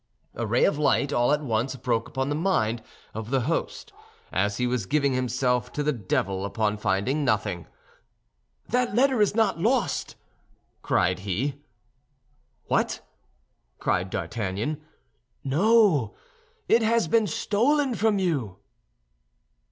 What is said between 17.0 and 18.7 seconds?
been stolen from you."